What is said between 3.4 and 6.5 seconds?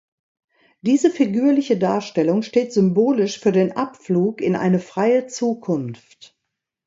den Abflug in eine freie Zukunft.